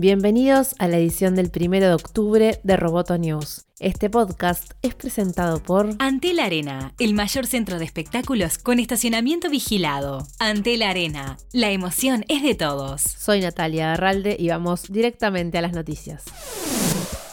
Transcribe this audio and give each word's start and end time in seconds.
Bienvenidos 0.00 0.76
a 0.78 0.88
la 0.88 0.96
edición 0.96 1.34
del 1.34 1.52
1 1.54 1.72
de 1.72 1.92
octubre 1.92 2.58
de 2.62 2.76
Roboto 2.78 3.18
News. 3.18 3.66
Este 3.80 4.10
podcast 4.10 4.72
es 4.82 4.94
presentado 4.94 5.62
por 5.62 5.88
Antel 6.00 6.40
Arena, 6.40 6.92
el 6.98 7.14
mayor 7.14 7.46
centro 7.46 7.78
de 7.78 7.86
espectáculos 7.86 8.58
con 8.58 8.78
estacionamiento 8.78 9.48
vigilado. 9.48 10.26
Antel 10.38 10.82
Arena, 10.82 11.38
la 11.54 11.70
emoción 11.70 12.26
es 12.28 12.42
de 12.42 12.54
todos. 12.54 13.00
Soy 13.00 13.40
Natalia 13.40 13.94
Arralde 13.94 14.36
y 14.38 14.50
vamos 14.50 14.82
directamente 14.92 15.56
a 15.56 15.62
las 15.62 15.72
noticias. 15.72 16.24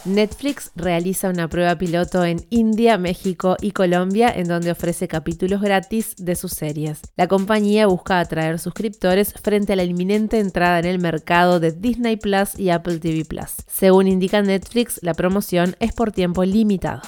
Netflix 0.07 0.71
realiza 0.75 1.29
una 1.29 1.49
prueba 1.49 1.77
piloto 1.77 2.23
en 2.23 2.45
India, 2.49 2.97
México 2.97 3.57
y 3.61 3.71
Colombia 3.71 4.31
en 4.33 4.47
donde 4.47 4.71
ofrece 4.71 5.07
capítulos 5.07 5.61
gratis 5.61 6.15
de 6.17 6.35
sus 6.35 6.53
series. 6.53 7.01
La 7.17 7.27
compañía 7.27 7.87
busca 7.87 8.19
atraer 8.19 8.59
suscriptores 8.59 9.33
frente 9.33 9.73
a 9.73 9.75
la 9.75 9.83
inminente 9.83 10.39
entrada 10.39 10.79
en 10.79 10.85
el 10.85 10.99
mercado 10.99 11.59
de 11.59 11.73
Disney 11.73 12.15
Plus 12.15 12.57
y 12.57 12.69
Apple 12.69 12.99
TV 12.99 13.25
Plus. 13.25 13.55
Según 13.67 14.07
indica 14.07 14.41
Netflix, 14.41 14.99
la 15.01 15.13
promoción 15.13 15.75
es 15.79 15.93
por 15.93 16.11
tiempo 16.11 16.36
limitado. 16.45 17.01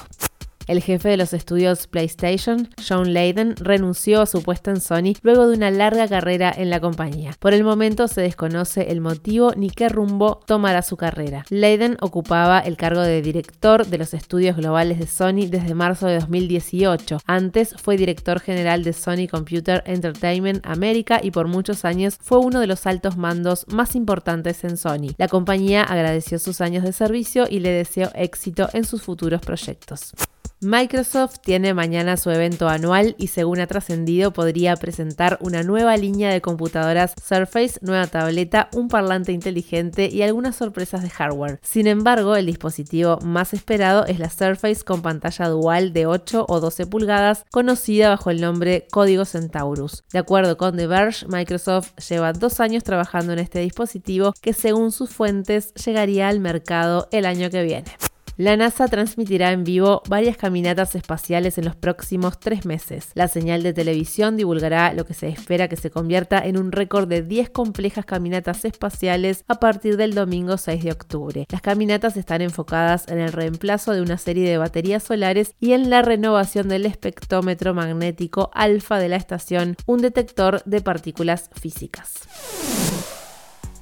El 0.69 0.83
jefe 0.83 1.09
de 1.09 1.17
los 1.17 1.33
estudios 1.33 1.87
PlayStation, 1.87 2.69
John 2.87 3.11
Layden, 3.11 3.55
renunció 3.55 4.21
a 4.21 4.27
su 4.27 4.43
puesto 4.43 4.69
en 4.69 4.79
Sony 4.79 5.15
luego 5.23 5.47
de 5.47 5.57
una 5.57 5.71
larga 5.71 6.07
carrera 6.07 6.53
en 6.55 6.69
la 6.69 6.79
compañía. 6.79 7.35
Por 7.39 7.55
el 7.55 7.63
momento 7.63 8.07
se 8.07 8.21
desconoce 8.21 8.91
el 8.91 9.01
motivo 9.01 9.53
ni 9.57 9.71
qué 9.71 9.89
rumbo 9.89 10.41
tomará 10.45 10.83
su 10.83 10.95
carrera. 10.95 11.43
Layden 11.49 11.97
ocupaba 12.01 12.59
el 12.59 12.77
cargo 12.77 13.01
de 13.01 13.23
director 13.23 13.87
de 13.87 13.97
los 13.97 14.13
estudios 14.13 14.57
globales 14.57 14.99
de 14.99 15.07
Sony 15.07 15.47
desde 15.49 15.73
marzo 15.73 16.05
de 16.05 16.19
2018. 16.19 17.17
Antes 17.25 17.73
fue 17.75 17.97
director 17.97 18.39
general 18.39 18.83
de 18.83 18.93
Sony 18.93 19.27
Computer 19.27 19.81
Entertainment 19.87 20.63
America 20.67 21.19
y 21.23 21.31
por 21.31 21.47
muchos 21.47 21.83
años 21.83 22.19
fue 22.21 22.37
uno 22.37 22.59
de 22.59 22.67
los 22.67 22.85
altos 22.85 23.17
mandos 23.17 23.65
más 23.69 23.95
importantes 23.95 24.63
en 24.63 24.77
Sony. 24.77 25.15
La 25.17 25.29
compañía 25.29 25.81
agradeció 25.81 26.37
sus 26.37 26.61
años 26.61 26.83
de 26.83 26.93
servicio 26.93 27.47
y 27.49 27.59
le 27.59 27.71
deseó 27.71 28.11
éxito 28.13 28.69
en 28.73 28.85
sus 28.85 29.01
futuros 29.01 29.41
proyectos. 29.41 30.13
Microsoft 30.61 31.37
tiene 31.39 31.73
mañana 31.73 32.17
su 32.17 32.29
evento 32.31 32.67
anual 32.67 33.15
y 33.17 33.27
según 33.27 33.61
ha 33.61 33.67
trascendido 33.67 34.33
podría 34.33 34.75
presentar 34.75 35.37
una 35.39 35.63
nueva 35.63 35.95
línea 35.95 36.33
de 36.33 36.41
computadoras 36.41 37.13
Surface, 37.25 37.79
nueva 37.81 38.07
tableta, 38.07 38.67
un 38.73 38.89
parlante 38.89 39.31
inteligente 39.31 40.09
y 40.11 40.21
algunas 40.21 40.57
sorpresas 40.57 41.01
de 41.01 41.11
hardware. 41.11 41.61
Sin 41.63 41.87
embargo, 41.87 42.35
el 42.35 42.45
dispositivo 42.45 43.19
más 43.23 43.53
esperado 43.53 44.05
es 44.05 44.19
la 44.19 44.29
Surface 44.29 44.83
con 44.83 45.01
pantalla 45.01 45.47
dual 45.47 45.93
de 45.93 46.07
8 46.07 46.45
o 46.49 46.59
12 46.59 46.87
pulgadas, 46.87 47.45
conocida 47.51 48.09
bajo 48.09 48.29
el 48.29 48.41
nombre 48.41 48.85
Código 48.91 49.23
Centaurus. 49.23 50.03
De 50.11 50.19
acuerdo 50.19 50.57
con 50.57 50.75
The 50.75 50.87
Verge, 50.87 51.25
Microsoft 51.29 51.93
lleva 52.09 52.33
dos 52.33 52.59
años 52.59 52.83
trabajando 52.83 53.31
en 53.31 53.39
este 53.39 53.59
dispositivo 53.59 54.33
que 54.41 54.51
según 54.51 54.91
sus 54.91 55.09
fuentes 55.09 55.73
llegaría 55.75 56.27
al 56.27 56.41
mercado 56.41 57.07
el 57.13 57.25
año 57.25 57.49
que 57.49 57.63
viene. 57.63 58.08
La 58.39 58.55
NASA 58.55 58.87
transmitirá 58.87 59.51
en 59.51 59.65
vivo 59.65 60.01
varias 60.07 60.37
caminatas 60.37 60.95
espaciales 60.95 61.57
en 61.57 61.65
los 61.65 61.75
próximos 61.75 62.39
tres 62.39 62.65
meses. 62.65 63.09
La 63.13 63.27
señal 63.27 63.63
de 63.63 63.73
televisión 63.73 64.37
divulgará 64.37 64.93
lo 64.93 65.05
que 65.05 65.13
se 65.13 65.27
espera 65.27 65.67
que 65.67 65.75
se 65.75 65.91
convierta 65.91 66.39
en 66.39 66.57
un 66.57 66.71
récord 66.71 67.09
de 67.09 67.21
10 67.21 67.49
complejas 67.49 68.05
caminatas 68.05 68.63
espaciales 68.63 69.43
a 69.49 69.55
partir 69.55 69.97
del 69.97 70.15
domingo 70.15 70.55
6 70.55 70.85
de 70.85 70.91
octubre. 70.93 71.45
Las 71.49 71.61
caminatas 71.61 72.15
están 72.15 72.41
enfocadas 72.41 73.09
en 73.09 73.19
el 73.19 73.33
reemplazo 73.33 73.91
de 73.91 74.01
una 74.01 74.17
serie 74.17 74.49
de 74.49 74.57
baterías 74.57 75.03
solares 75.03 75.53
y 75.59 75.73
en 75.73 75.89
la 75.89 76.01
renovación 76.01 76.69
del 76.69 76.85
espectrómetro 76.85 77.73
magnético 77.73 78.51
alfa 78.53 78.99
de 78.99 79.09
la 79.09 79.17
estación, 79.17 79.75
un 79.85 79.99
detector 79.99 80.63
de 80.63 80.79
partículas 80.79 81.49
físicas. 81.59 83.18